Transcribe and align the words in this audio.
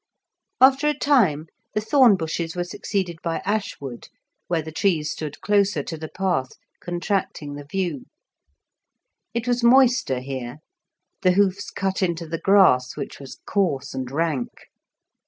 After 0.59 0.87
a 0.87 0.97
time 0.97 1.45
the 1.75 1.79
thorn 1.79 2.15
bushes 2.17 2.55
were 2.55 2.63
succeeded 2.63 3.17
by 3.21 3.37
ash 3.45 3.79
wood, 3.79 4.09
where 4.47 4.63
the 4.63 4.71
trees 4.71 5.11
stood 5.11 5.39
closer 5.41 5.83
to 5.83 5.95
the 5.95 6.07
path, 6.09 6.53
contracting 6.79 7.53
the 7.53 7.65
view; 7.65 8.05
it 9.35 9.47
was 9.47 9.63
moister 9.63 10.19
here, 10.19 10.57
the 11.21 11.33
hoofs 11.33 11.69
cut 11.69 12.01
into 12.01 12.25
the 12.25 12.39
grass, 12.39 12.97
which 12.97 13.19
was 13.19 13.41
coarse 13.45 13.93
and 13.93 14.09
rank. 14.09 14.49